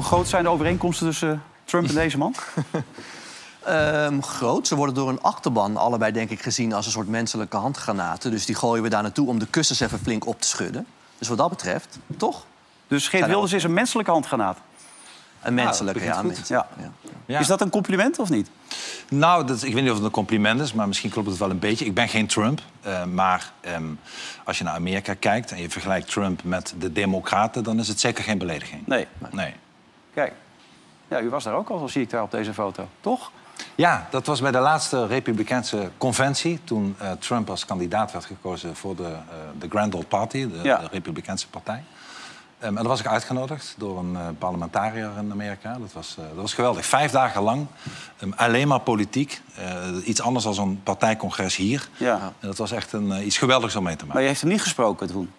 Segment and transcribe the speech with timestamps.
[0.00, 2.34] Hoe groot zijn de overeenkomsten tussen Trump en deze man?
[3.64, 4.66] Ehm, groot.
[4.66, 8.30] Ze worden door een achterban allebei denk ik gezien als een soort menselijke handgranaten.
[8.30, 10.86] Dus die gooien we daar naartoe om de kussens even flink op te schudden.
[11.18, 12.44] Dus wat dat betreft, toch?
[12.88, 14.58] Dus Geert Wilders is een menselijke handgranaat?
[15.42, 16.22] Een menselijke, ja.
[16.22, 16.44] mensen.
[16.48, 16.66] Ja.
[16.78, 16.92] Ja.
[17.26, 17.38] Ja.
[17.38, 18.50] Is dat een compliment of niet?
[19.08, 21.50] Nou, dat, ik weet niet of het een compliment is, maar misschien klopt het wel
[21.50, 21.84] een beetje.
[21.84, 23.84] Ik ben geen Trump, eh, maar ehm,
[24.44, 25.50] als je naar Amerika kijkt...
[25.50, 27.64] en je vergelijkt Trump met de Democraten...
[27.64, 28.86] dan is het zeker geen belediging.
[28.86, 29.06] Nee.
[29.30, 29.54] Nee.
[30.14, 30.32] Kijk.
[31.08, 32.88] Ja, u was daar ook al, zo zie ik daar op deze foto.
[33.00, 33.30] Toch?
[33.74, 36.60] Ja, dat was bij de laatste Republikeinse conventie...
[36.64, 40.48] toen eh, Trump als kandidaat werd gekozen voor de, eh, de Grand Old Party...
[40.48, 40.76] de, Ja.
[40.78, 41.82] de Republikeinse partij.
[42.58, 45.76] En daar was ik uitgenodigd door een eh, parlementariër in Amerika.
[45.78, 46.86] Dat was, eh, dat was geweldig.
[46.86, 47.66] Vijf dagen lang,
[48.18, 49.42] ehm, alleen maar politiek.
[49.56, 49.64] Eh,
[50.04, 51.88] iets anders dan een partijcongres hier.
[51.96, 52.14] Ja.
[52.40, 54.12] En dat was echt een, eh, iets geweldigs om mee te maken.
[54.14, 55.30] Maar je heeft hem niet gesproken toen?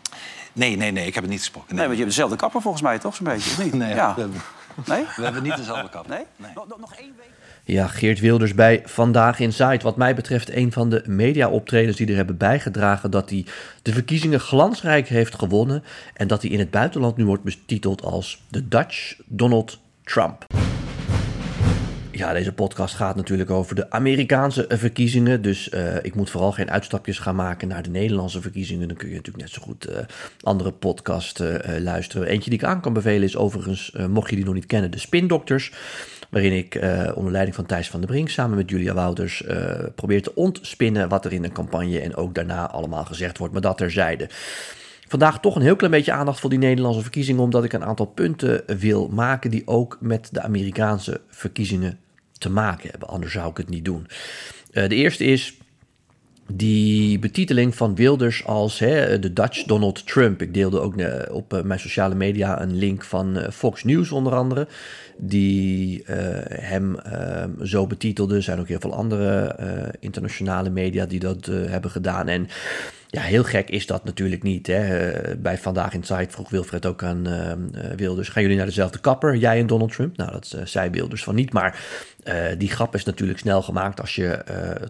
[0.54, 1.70] Nee, nee, nee, ik heb het niet gesproken.
[1.76, 3.16] Nee, want je hebt dezelfde kapper volgens mij, toch?
[3.16, 3.74] Zo'n beetje, of niet?
[3.84, 4.16] Nee, Ja.
[4.76, 5.16] We, hebben, Nee?
[5.16, 6.08] we hebben niet dezelfde kap.
[6.08, 6.24] Nee?
[6.56, 7.30] Nog, nog- nog één week.
[7.64, 9.80] Ja, Geert Wilders bij Vandaag Inside.
[9.82, 13.12] Wat mij betreft een van de media-optredens die er hebben bijgedragen...
[13.12, 13.46] dat hij
[13.82, 15.84] de verkiezingen glansrijk heeft gewonnen...
[16.14, 20.46] en dat hij in het buitenland nu wordt betiteld als de Dutch Donald Trump.
[22.22, 25.42] Ja, deze podcast gaat natuurlijk over de Amerikaanse verkiezingen.
[25.42, 28.88] Dus eh, ik moet vooral geen uitstapjes gaan maken naar de Nederlandse verkiezingen.
[28.88, 30.06] Dan kun je natuurlijk net zo goed eh,
[30.42, 32.28] andere podcasts eh, luisteren.
[32.28, 35.00] Eentje die ik aan kan bevelen is overigens, mocht je die nog niet kennen, de
[35.00, 35.74] Spindokters.
[36.30, 36.80] Waarin ik
[37.16, 39.44] onder leiding van Thijs van der Brink samen met Julia Wouters
[39.96, 43.54] probeer te ontspinnen wat er in een campagne en ook daarna allemaal gezegd wordt.
[43.54, 44.30] Maar dat terzijde.
[45.08, 48.06] Vandaag toch een heel klein beetje aandacht voor die Nederlandse verkiezingen, omdat ik een aantal
[48.06, 52.00] punten wil maken die ook met de Amerikaanse verkiezingen
[52.42, 53.08] te maken hebben.
[53.08, 54.08] Anders zou ik het niet doen.
[54.72, 55.58] Eh, de eerste is
[56.54, 60.42] die betiteling van Wilders als hè, de Dutch Donald Trump.
[60.42, 64.34] Ik deelde ook eh, op eh, mijn sociale media een link van Fox News onder
[64.34, 64.68] andere.
[65.18, 66.96] Die hem
[67.64, 68.36] zo betitelde.
[68.36, 69.56] Er zijn ook heel veel andere
[70.00, 72.28] internationale media die dat hebben gedaan.
[72.28, 72.48] En
[73.12, 74.68] ja, heel gek is dat natuurlijk niet.
[74.68, 75.10] Hè.
[75.10, 77.58] Eh, bij Vandaag in Site vroeg Wilfred ook aan eh, eh,
[77.96, 78.30] Wilders...
[78.30, 80.18] gaan jullie naar dezelfde kapper, jij en Donald Trump?
[80.18, 81.54] Nou, dat zei Wilders van niet.
[81.54, 81.80] Maar
[82.58, 84.02] die grap is natuurlijk snel gemaakt...
[84.02, 84.44] als je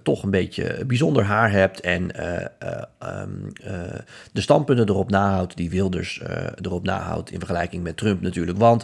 [0.03, 1.79] toch een beetje bijzonder haar hebt...
[1.79, 3.29] en eh, eh, ehm,
[3.63, 3.99] eh,
[4.31, 5.57] de standpunten erop nahoudt...
[5.57, 6.21] die Wilders
[6.61, 8.57] erop nahoudt in vergelijking met Trump natuurlijk.
[8.57, 8.83] Want...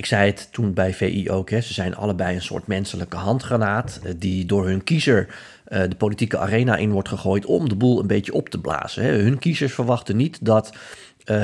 [0.00, 4.00] Ik zei het toen bij VI ook, hè, ze zijn allebei een soort menselijke handgranaat
[4.02, 5.34] eh, die door hun kiezer
[5.64, 9.02] eh, de politieke arena in wordt gegooid om de boel een beetje op te blazen.
[9.02, 9.10] Hè.
[9.10, 10.72] Hun kiezers verwachten niet dat
[11.24, 11.36] eh,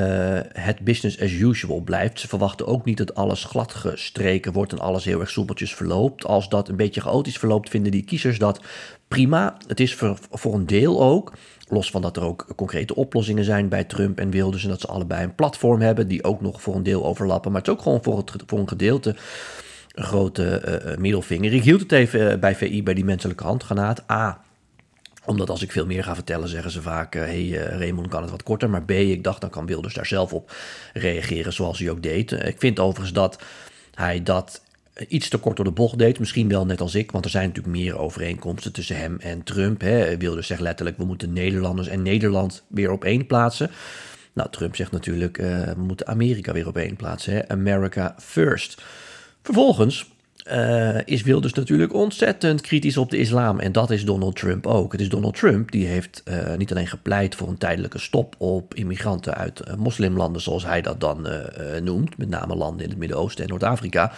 [0.53, 2.21] het business as usual blijft.
[2.21, 6.25] Ze verwachten ook niet dat alles glad gestreken wordt en alles heel erg soepeltjes verloopt.
[6.25, 8.61] Als dat een beetje chaotisch verloopt, vinden die kiezers dat
[9.09, 9.56] prima.
[9.66, 11.33] Het is voor, voor een deel ook,
[11.69, 14.87] los van dat er ook concrete oplossingen zijn bij Trump en Wilders en dat ze
[14.87, 17.53] allebei een platform hebben die ook nog voor een deel overlappen.
[17.53, 19.16] Maar het is ook gewoon voor, voor een gedeelte
[19.97, 21.53] een grote eh, eh, middelvinger.
[21.53, 24.10] Ik hield het even eh, bij VI bij die menselijke handgranaat.
[24.10, 24.41] A,
[25.25, 28.31] omdat als ik veel meer ga vertellen, zeggen ze vaak: hé, hey, Raymond kan het
[28.31, 28.71] wat korter.
[28.71, 30.53] Maar B, ik dacht dan kan Wilders daar zelf op
[30.93, 32.33] reageren, zoals hij ook deed.
[32.33, 33.38] Ik vind overigens dat
[33.94, 34.62] hij dat
[35.09, 36.19] iets te kort door de bocht deed.
[36.19, 39.81] Misschien wel net als ik, want er zijn natuurlijk meer overeenkomsten tussen hem en Trump.
[39.81, 40.17] Hè.
[40.17, 43.71] Wilders zegt letterlijk: we moeten Nederlanders en Nederland weer op één plaatsen.
[44.33, 47.33] Nou, Trump zegt natuurlijk: eh, we moeten Amerika weer op één plaatsen.
[47.33, 47.49] Hè.
[47.49, 48.83] America first.
[49.43, 50.15] Vervolgens
[50.47, 53.61] eh, is Wilders natuurlijk ontzettend kritisch op de islam.
[53.61, 54.93] En dat is Donald Trump ook.
[54.93, 58.75] Het is Donald Trump die heeft eh, niet alleen gepleit voor een tijdelijke stop op
[58.75, 62.91] immigranten uit eh, moslimlanden, zoals hij dat dan eh, eh, noemt, met name landen in
[62.91, 64.13] het Midden-Oosten en Noord-Afrika.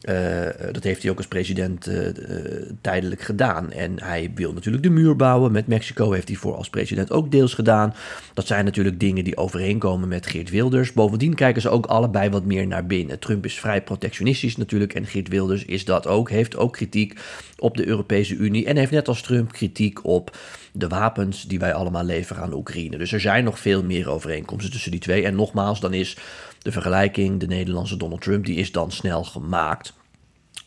[0.00, 3.72] Eh, dat heeft hij ook als president eh, eh, tijdelijk gedaan.
[3.72, 5.52] En hij wil natuurlijk de muur bouwen.
[5.52, 7.94] Met Mexico heeft hij voor als president ook deels gedaan.
[8.34, 10.92] Dat zijn natuurlijk dingen die overeenkomen met Geert Wilders.
[10.92, 13.18] Bovendien kijken ze ook allebei wat meer naar binnen.
[13.18, 14.94] Trump is vrij protectionistisch natuurlijk.
[14.94, 16.30] En Geert Wilders is dat ook.
[16.30, 17.20] Heeft ook kritiek
[17.58, 18.66] op de Europese Unie.
[18.66, 20.36] En heeft net als Trump kritiek op
[20.78, 22.98] de wapens die wij allemaal leveren aan Oekraïne.
[22.98, 25.24] Dus er zijn nog veel meer overeenkomsten tussen die twee.
[25.24, 26.16] En nogmaals, dan is
[26.62, 29.92] de vergelijking, de Nederlandse Donald Trump, die is dan snel gemaakt.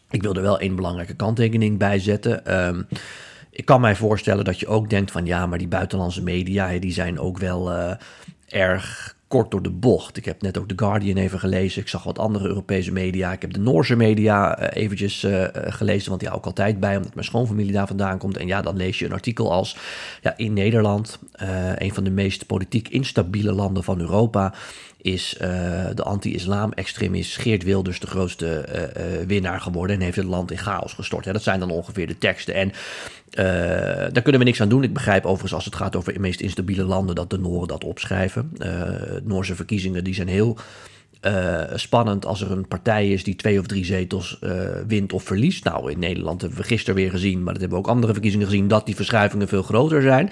[0.10, 2.46] Ik wil er wel één belangrijke kanttekening bij zetten.
[2.46, 2.82] Ehm,
[3.52, 6.94] ik kan mij voorstellen dat je ook denkt van ja, maar die buitenlandse media, die
[6.94, 7.96] zijn ook wel eh,
[8.48, 10.18] erg kort door de bocht.
[10.18, 11.82] Ik heb net ook The Guardian even gelezen.
[11.82, 13.32] Ik zag wat andere Europese media.
[13.32, 16.80] Ik heb de Noorse media eh, eventjes eh, eh, gelezen, want die hou ik altijd
[16.80, 18.38] bij, omdat mijn schoonfamilie daar vandaan komt.
[18.38, 19.78] En ja, dan lees je een artikel als
[20.22, 21.20] ja, in Nederland,
[21.76, 24.54] een van de meest politiek instabiele landen van Europa,
[25.02, 25.36] is
[25.96, 28.66] de anti-islam-extremist Geert Wilders de grootste
[29.28, 31.26] winnaar geworden en heeft het land in chaos gestort.
[31.26, 32.54] Ja, dat zijn dan ongeveer de teksten.
[32.54, 32.72] En
[33.32, 33.46] eh,
[34.12, 34.84] daar kunnen we niks aan doen.
[34.84, 37.84] Ik begrijp overigens als het gaat over de meest instabiele landen dat de Nooren dat
[37.84, 38.52] opschrijven.
[38.58, 38.82] Eh
[39.24, 40.58] Noorse verkiezingen die zijn heel
[41.22, 44.40] eh, spannend als er een partij is die twee of drie zetels
[44.88, 45.64] wint of verliest.
[45.64, 48.48] Nou, in Nederland hebben we gisteren weer gezien, maar dat hebben we ook andere verkiezingen
[48.48, 50.32] gezien, dat die verschuivingen veel groter zijn.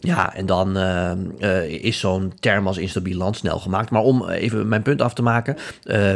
[0.00, 3.90] Ja, en dan uh, is zo'n term als instabiel land snel gemaakt.
[3.90, 5.56] Maar om even mijn punt af te maken.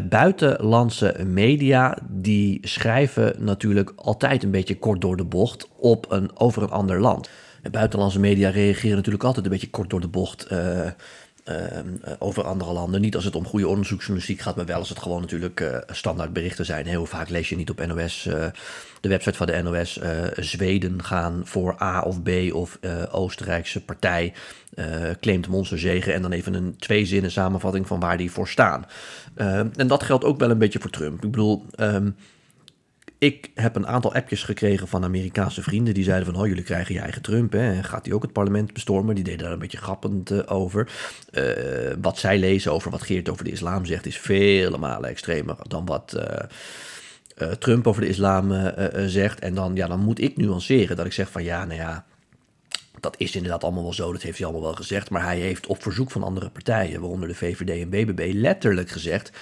[0.08, 6.62] buitenlandse media die schrijven natuurlijk altijd een beetje kort door de bocht op een, over
[6.62, 7.28] een ander land.
[7.70, 10.86] buitenlandse media reageren natuurlijk altijd een beetje kort door de bocht eh,
[12.18, 13.00] over andere landen.
[13.00, 16.32] Niet als het om goede onderzoeksjournalistiek gaat, maar wel als het gewoon natuurlijk uh, standaard
[16.32, 16.86] berichten zijn.
[16.86, 18.46] Heel vaak lees je niet op NOS, eh,
[19.00, 20.00] de website van de NOS,
[20.36, 22.78] Zweden gaan voor A of B of
[23.10, 24.32] Oostenrijkse partij
[25.20, 28.86] claimt monsterzegen en dan even een twee zinnen samenvatting van waar die voor staan.
[29.34, 31.24] Ehm, en dat geldt ook wel een beetje voor Trump.
[31.24, 32.10] Ik bedoel, ehm,
[33.18, 35.94] ik heb een aantal appjes gekregen van Amerikaanse vrienden.
[35.94, 37.52] Die zeiden van, oh, jullie krijgen je eigen Trump.
[37.52, 37.82] Hè?
[37.82, 39.14] Gaat hij ook het parlement bestormen?
[39.14, 40.88] Die deden daar een beetje grappend uh, over.
[41.32, 41.42] Uh,
[42.00, 44.06] wat zij lezen over wat Geert over de islam zegt...
[44.06, 46.14] is vele malen extremer dan wat...
[46.16, 46.22] Uh,
[47.58, 48.72] Trump over de islam
[49.06, 49.38] zegt.
[49.38, 52.04] En dan, ja, dan moet ik nuanceren dat ik zeg van ja, nou ja,
[53.00, 55.10] dat is inderdaad allemaal wel zo, dat heeft hij allemaal wel gezegd.
[55.10, 59.32] Maar hij heeft op verzoek van andere partijen, waaronder de VVD en BBB, letterlijk gezegd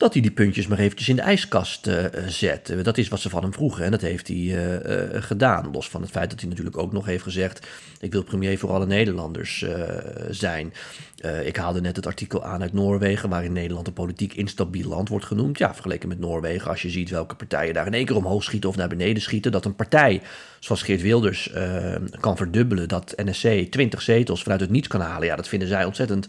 [0.00, 2.74] dat hij die puntjes maar eventjes in de ijskast uh, zet.
[2.82, 5.70] Dat is wat ze van hem vroegen en dat heeft hij uh, gedaan.
[5.72, 7.66] Los van het feit dat hij natuurlijk ook nog heeft gezegd...
[8.00, 9.64] ik wil premier voor alle Nederlanders
[10.30, 10.72] zijn.
[11.44, 13.28] ik haalde net het artikel aan uit Noorwegen...
[13.28, 15.58] waarin Nederland een politiek instabiel land wordt genoemd.
[15.58, 18.68] Ja, vergeleken met Noorwegen, als je ziet welke partijen daar in één keer omhoog schieten...
[18.68, 20.22] of naar beneden schieten, dat een partij
[20.60, 21.50] zoals Geert Wilders
[22.20, 22.88] kan verdubbelen...
[22.88, 25.26] dat NSC 20 zetels vanuit het niets kan halen.
[25.26, 26.26] Ja, dat vinden zij ontzettend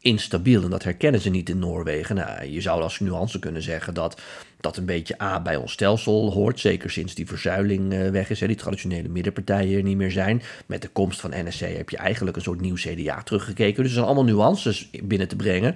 [0.00, 0.62] instabiel.
[0.62, 2.16] En dat herkennen ze niet in Noorwegen.
[2.16, 4.20] Nou, je zou als nuance kunnen zeggen dat
[4.60, 6.60] dat een beetje A bij ons stelsel hoort.
[6.60, 8.40] Zeker sinds die verzuiling uh, weg is.
[8.40, 10.42] Hè, die traditionele middenpartijen er niet meer zijn.
[10.66, 13.76] Met de komst van NSC heb je eigenlijk een soort nieuw CDA teruggekeken.
[13.76, 15.74] Dus er zijn allemaal nuances binnen te brengen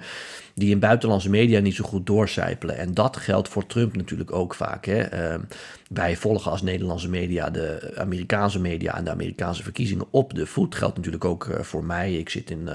[0.55, 2.77] die in buitenlandse media niet zo goed doorcijpelen.
[2.77, 4.85] En dat geldt voor Trump natuurlijk ook vaak.
[4.85, 5.33] Hè.
[5.33, 5.39] Uh,
[5.89, 10.75] wij volgen als Nederlandse media de Amerikaanse media en de Amerikaanse verkiezingen op de voet.
[10.75, 12.13] Geldt natuurlijk ook uh, voor mij.
[12.13, 12.73] Ik zit in uh,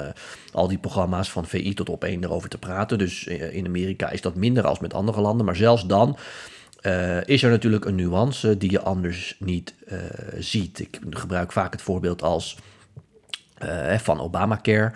[0.52, 2.98] al die programma's van VI tot op één erover te praten.
[2.98, 5.46] Dus in Amerika is dat minder als met andere landen.
[5.46, 5.99] Maar zelfs dan
[7.24, 9.74] is er natuurlijk een nuance die je anders niet
[10.38, 10.78] ziet.
[10.78, 12.56] Ik gebruik vaak het voorbeeld als
[13.98, 14.92] van Obamacare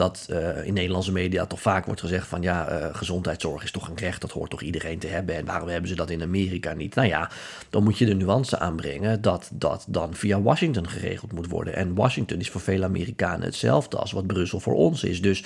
[0.00, 3.88] dat uh, in Nederlandse media toch vaak wordt gezegd van ja, uh, gezondheidszorg is toch
[3.88, 5.34] een recht, dat hoort toch iedereen te hebben.
[5.34, 6.94] En waarom hebben ze dat in Amerika niet?
[6.94, 7.30] Nou ja,
[7.70, 11.74] dan moet je de nuance aanbrengen dat dat dan via Washington geregeld moet worden.
[11.74, 15.22] En Washington is voor vele Amerikanen hetzelfde als wat Brussel voor ons is.
[15.22, 15.44] Dus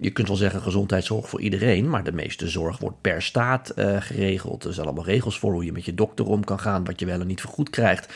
[0.00, 3.96] je kunt wel zeggen gezondheidszorg voor iedereen, maar de meeste zorg wordt per staat uh,
[4.00, 4.64] geregeld.
[4.64, 7.06] Er zijn allemaal regels voor hoe je met je dokter om kan gaan, wat je
[7.06, 8.12] wel en niet vergoed krijgt.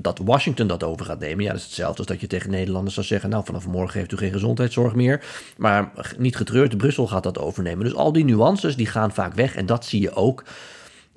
[0.00, 2.94] Dat Washington dat over gaat nemen, ja, dat is hetzelfde als dat je tegen Nederlanders
[2.94, 5.24] zou zeggen, nou vanaf morgen heeft u geen gezondheidszorg meer.
[5.56, 7.84] Maar niet getreurd, Brussel gaat dat overnemen.
[7.84, 10.44] Dus al die nuances die gaan vaak weg en dat zie je ook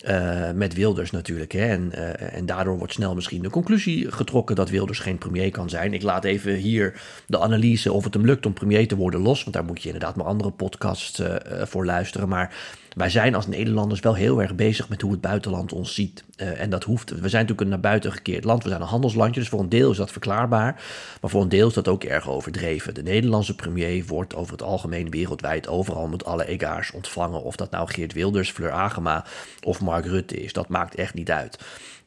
[0.07, 1.51] uh, met Wilders natuurlijk.
[1.51, 1.65] Hè.
[1.65, 5.69] En, uh, en daardoor wordt snel misschien de conclusie getrokken dat Wilders geen premier kan
[5.69, 5.93] zijn.
[5.93, 9.41] Ik laat even hier de analyse of het hem lukt om premier te worden los.
[9.41, 12.29] Want daar moet je inderdaad maar andere podcasts uh, voor luisteren.
[12.29, 12.55] Maar
[12.95, 16.23] wij zijn als Nederlanders wel heel erg bezig met hoe het buitenland ons ziet.
[16.37, 17.09] Uh, en dat hoeft.
[17.09, 18.63] We zijn natuurlijk een naar buiten gekeerd land.
[18.63, 20.83] We zijn een handelslandje, dus voor een deel is dat verklaarbaar.
[21.21, 22.93] Maar voor een deel is dat ook erg overdreven.
[22.93, 27.43] De Nederlandse premier wordt over het algemeen wereldwijd overal met alle egaars ontvangen.
[27.43, 29.25] Of dat nou Geert Wilders, Fleur Agema
[29.63, 30.53] of Mark Rutte is.
[30.53, 31.57] Dat maakt echt niet uit.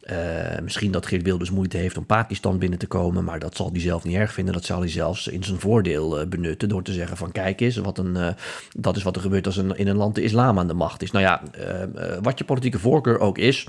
[0.02, 3.70] Uh, misschien dat Geert Wilders moeite heeft om Pakistan binnen te komen, maar dat zal
[3.72, 4.54] hij zelf niet erg vinden.
[4.54, 7.76] Dat zal hij zelfs in zijn voordeel uh, benutten door te zeggen van kijk eens,
[7.76, 8.28] wat een, uh,
[8.76, 11.02] dat is wat er gebeurt als een, in een land de islam aan de macht
[11.02, 11.10] is.
[11.10, 11.42] Nou ja,
[12.22, 13.66] wat je politieke voorkeur ook is,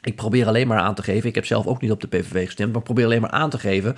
[0.00, 2.46] ik probeer alleen maar aan te geven, ik heb zelf ook niet op de PVV
[2.46, 3.96] gestemd, maar ik probeer alleen maar aan te geven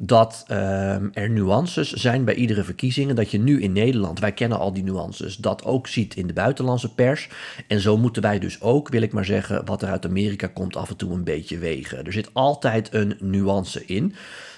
[0.00, 3.10] dat uh, er nuances zijn bij iedere verkiezing.
[3.10, 6.26] En dat je nu in Nederland, wij kennen al die nuances, dat ook ziet in
[6.26, 7.28] de buitenlandse pers.
[7.66, 10.76] En zo moeten wij dus ook, wil ik maar zeggen, wat er uit Amerika komt,
[10.76, 12.04] af en toe een beetje wegen.
[12.04, 14.14] Er zit altijd een nuance in.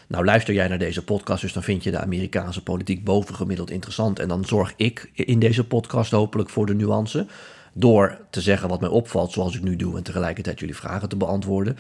[0.06, 4.18] Nou, luister jij naar deze podcast, dus dan vind je de Amerikaanse politiek bovengemiddeld interessant.
[4.18, 7.26] En dan zorg ik in deze podcast hopelijk voor de nuance.
[7.72, 11.16] Door te zeggen wat mij opvalt, zoals ik nu doe, en tegelijkertijd jullie vragen te
[11.16, 11.78] beantwoorden.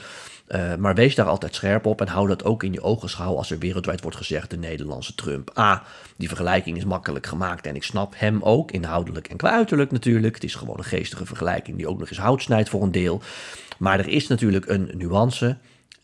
[0.48, 3.50] Uh, maar wees daar altijd scherp op en hou dat ook in je ogenschouw als
[3.50, 5.58] er wereldwijd wordt gezegd de Nederlandse Trump.
[5.58, 5.82] A,
[6.16, 10.34] die vergelijking is makkelijk gemaakt en ik snap hem ook, inhoudelijk en qua uiterlijk natuurlijk.
[10.34, 13.20] Het is gewoon een geestige vergelijking die ook nog eens hout snijdt voor een deel.
[13.78, 15.56] Maar er is natuurlijk een nuance.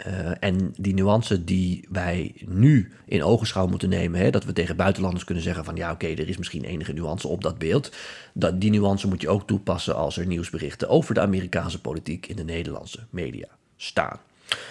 [0.07, 4.77] Uh, en die nuance die wij nu in ogenschouw moeten nemen, hè, dat we tegen
[4.77, 7.93] buitenlanders kunnen zeggen van ja oké, er is misschien enige nuance op dat beeld.
[8.33, 12.37] Dat, die nuance moet je ook toepassen als er nieuwsberichten over de Amerikaanse politiek in
[12.37, 14.19] de Nederlandse media staan.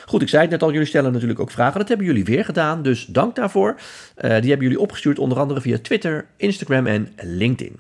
[0.05, 1.79] Goed, ik zei het net al, jullie stellen natuurlijk ook vragen.
[1.79, 3.75] Dat hebben jullie weer gedaan, dus dank daarvoor.
[3.75, 3.81] Uh,
[4.15, 7.79] die hebben jullie opgestuurd onder andere via Twitter, Instagram en LinkedIn.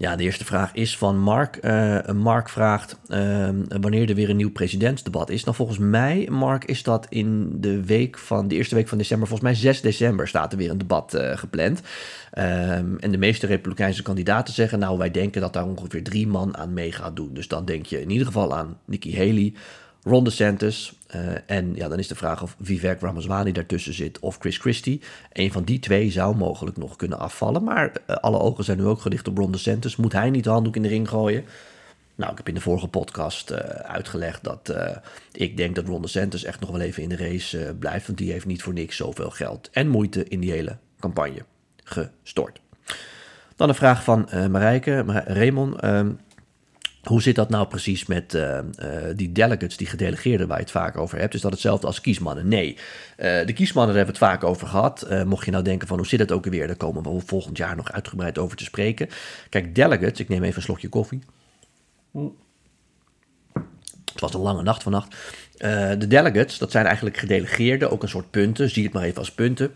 [0.00, 1.58] Ja, de eerste vraag is van Mark.
[1.62, 3.48] Uh, Mark vraagt uh,
[3.80, 5.44] wanneer er weer een nieuw presidentsdebat is.
[5.44, 9.28] Nou, volgens mij, Mark, is dat in de week van de eerste week van december.
[9.28, 11.80] Volgens mij 6 december staat er weer een debat uh, gepland.
[12.38, 16.56] Um, en de meeste Republikeinse kandidaten zeggen, nou, wij denken dat daar ongeveer drie man
[16.56, 17.34] aan mee gaat doen.
[17.34, 19.54] Dus dan denk je in ieder geval aan Nikki Haley,
[20.02, 20.92] Ron DeSantis.
[21.14, 25.00] Uh, en ja, dan is de vraag of Vivek Ramaswamy daartussen zit of Chris Christie.
[25.32, 27.64] Een van die twee zou mogelijk nog kunnen afvallen.
[27.64, 29.96] Maar uh, alle ogen zijn nu ook gericht op Ron DeSantis.
[29.96, 31.44] Moet hij niet de handdoek in de ring gooien?
[32.14, 34.74] Nou, ik heb in de vorige podcast uh, uitgelegd dat
[35.32, 38.06] ik denk dat Ron DeSantis echt nog wel even in de race blijft.
[38.06, 41.44] Want die heeft niet voor niks zoveel geld en moeite in die hele campagne
[41.84, 42.60] gestort.
[43.56, 45.76] Dan een vraag van Marijke, Raymond.
[47.02, 50.72] Hoe zit dat nou precies met uh, uh, die delegates, die gedelegeerden waar je het
[50.72, 51.34] vaak over hebt?
[51.34, 52.48] Is dat hetzelfde als kiesmannen?
[52.48, 52.76] Nee.
[53.18, 55.06] Uh, de kiesmannen, hebben we het vaak over gehad.
[55.24, 56.66] mocht je nou denken van hoe zit het ook alweer?
[56.66, 59.08] Daar komen we volgend jaar nog uitgebreid over te spreken.
[59.48, 61.20] Kijk, delegates, ik neem even een slokje koffie.
[64.12, 65.16] Het was een lange nacht vannacht.
[65.98, 68.70] de delegates, dat zijn eigenlijk gedelegeerden, ook een soort punten.
[68.70, 69.72] Zie het maar even als punten.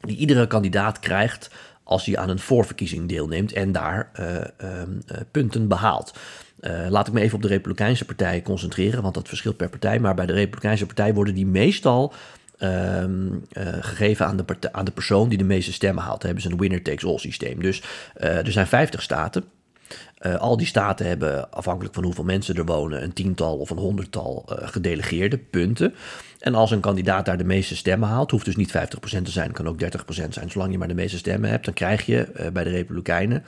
[0.00, 1.50] Die iedere kandidaat krijgt
[1.84, 4.82] als hij aan een voorverkiezing deelneemt en daar uh, uh,
[5.30, 6.18] punten behaalt.
[6.60, 9.98] Uh, laat ik me even op de Republikeinse Partij concentreren, want dat verschilt per partij.
[9.98, 12.12] Maar bij de Republikeinse Partij worden die meestal
[12.58, 13.28] ehm,
[13.80, 16.16] gegeven aan de, aan de persoon die de meeste stemmen haalt.
[16.16, 17.62] Daar hebben ze een winner-takes-all systeem.
[17.62, 17.82] Dus
[18.14, 19.44] er zijn 50 staten.
[20.26, 23.78] Uh, al die staten hebben, afhankelijk van hoeveel mensen er wonen, een tiental of een
[23.78, 25.94] honderdtal uh, gedelegeerde punten.
[26.40, 29.52] En als een kandidaat daar de meeste stemmen haalt, hoeft dus niet 50% te zijn,
[29.52, 29.86] kan ook 30%
[30.28, 33.44] zijn, zolang je maar de meeste stemmen hebt, dan krijg je uh, bij de Republikeinen,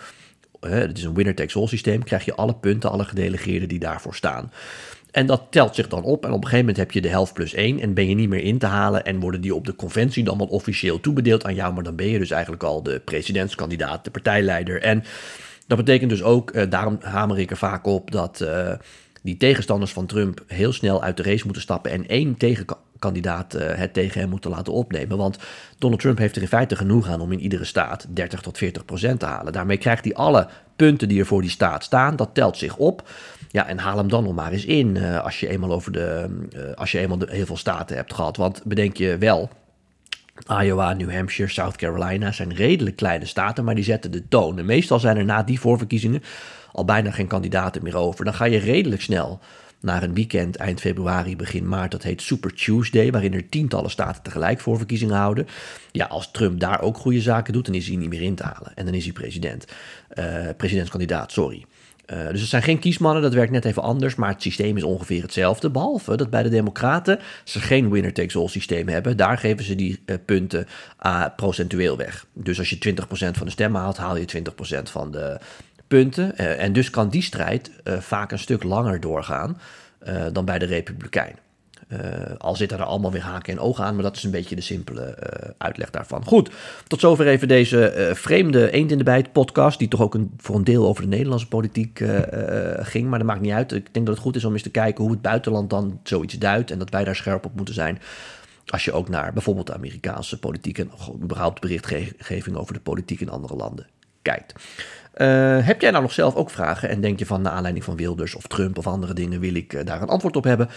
[0.61, 4.51] het is een winner-takes-all systeem, krijg je alle punten, alle gedelegeerden die daarvoor staan.
[5.17, 6.25] En dat telt zich dan op.
[6.25, 7.81] En op een gegeven moment heb je de helft plus één.
[7.81, 9.05] En ben je niet meer in te halen.
[9.05, 11.75] En worden die op de conventie dan wel officieel toebedeeld aan jou.
[11.75, 14.83] Maar dan ben je dus eigenlijk al de presidentskandidaat, de partijleider.
[14.83, 15.05] En
[15.67, 18.73] dat betekent dus ook, uh, daarom hamer ik er vaak op, dat uh,
[19.23, 23.63] die tegenstanders van Trump heel snel uit de race moeten stappen en één tegenkandidaat uh,
[23.75, 25.17] het tegen hem moeten laten opnemen.
[25.17, 25.39] Want
[25.79, 28.85] Donald Trump heeft er in feite genoeg aan om in iedere staat 30 tot 40
[28.85, 29.53] procent te halen.
[29.53, 33.09] Daarmee krijgt hij alle punten die er voor die staat staan, dat telt zich op.
[33.51, 36.29] Ja, en haal hem dan nog maar eens in als je eenmaal over de,
[36.75, 38.37] als je eenmaal heel veel staten hebt gehad.
[38.37, 39.51] Want bedenk je wel,
[40.63, 44.65] Iowa, New Hampshire, South Carolina zijn redelijk kleine staten, maar die zetten de toon.
[44.65, 46.23] Meestal zijn er na die voorverkiezingen
[46.73, 48.25] al bijna geen kandidaten meer over.
[48.25, 49.41] Dan ga je redelijk snel
[49.81, 51.91] naar een weekend eind februari, begin maart.
[51.91, 55.47] Dat heet Super Tuesday, waarin er tientallen staten tegelijk voorverkiezingen houden.
[55.93, 58.43] Ja, als Trump daar ook goede zaken doet, dan is hij niet meer in te
[58.43, 58.73] halen.
[58.75, 59.67] En dan is hij president.
[60.15, 60.25] Uh,
[60.57, 61.65] presidentskandidaat, sorry.
[62.07, 64.83] Uh, dus het zijn geen kiesmannen, dat werkt net even anders, maar het systeem is
[64.83, 65.71] ongeveer hetzelfde.
[65.71, 69.17] Behalve dat bij de Democraten ze geen winner-takes-all systeem hebben.
[69.17, 70.67] Daar geven ze die uh, punten
[71.07, 72.27] uh, procentueel weg.
[72.33, 74.43] Dus als je 20% van de stemmen haalt, haal je
[74.79, 75.39] 20% van de
[75.87, 76.37] punten.
[76.59, 79.61] en dus kan die strijd vaak een stuk langer doorgaan
[80.33, 81.46] dan bij de Republikeinen.
[81.89, 81.99] Uh,
[82.39, 84.61] al zitten er allemaal weer haken en ogen aan, maar dat is een beetje de
[84.61, 86.25] simpele uh, uitleg daarvan.
[86.25, 86.51] Goed,
[86.87, 90.31] tot zover even deze uh, vreemde Eend in de Bijt podcast, die toch ook een,
[90.37, 92.05] voor een deel over de Nederlandse politiek
[92.79, 93.73] ging, maar dat maakt niet uit.
[93.73, 96.39] Ik denk dat het goed is om eens te kijken hoe het buitenland dan zoiets
[96.39, 97.99] duidt en dat wij daar scherp op moeten zijn.
[98.67, 100.91] Als je ook naar bijvoorbeeld de Amerikaanse politiek en
[101.23, 103.87] überhaupt berichtgeving over de politiek in andere landen
[104.23, 104.55] kijkt.
[105.65, 108.35] heb jij nou nog zelf ook vragen en denk je van naar aanleiding van Wilders
[108.35, 110.69] of Trump of andere dingen wil ik daar een antwoord op hebben?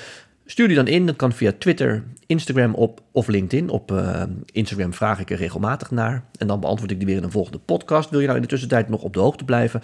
[0.49, 1.05] Stuur die dan in.
[1.05, 3.69] Dat kan via Twitter, Instagram op, of LinkedIn.
[3.69, 6.25] Op uh, Instagram vraag ik er regelmatig naar.
[6.37, 8.09] En dan beantwoord ik die weer in een volgende podcast.
[8.09, 9.81] Wil je nou in de tussentijd nog op de hoogte blijven?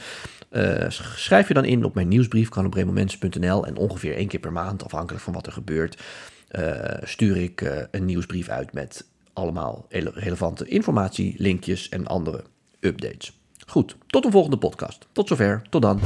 [0.52, 3.66] Uh, schrijf je dan in op mijn nieuwsbrief, kan op bremomensen.nl.
[3.66, 6.04] En ongeveer één keer per maand, afhankelijk van wat er gebeurt,
[6.52, 12.44] uh, stuur ik een nieuwsbrief uit met allemaal relevante informatie, linkjes en andere
[12.80, 13.40] updates.
[13.68, 15.08] Goed, tot een volgende podcast.
[15.12, 16.00] Tot zover, tot dan.